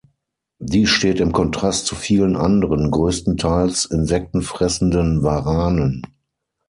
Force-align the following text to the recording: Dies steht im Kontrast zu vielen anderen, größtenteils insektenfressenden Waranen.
Dies 0.57 0.89
steht 0.89 1.19
im 1.19 1.31
Kontrast 1.31 1.85
zu 1.85 1.93
vielen 1.93 2.35
anderen, 2.35 2.89
größtenteils 2.89 3.85
insektenfressenden 3.85 5.21
Waranen. 5.21 6.01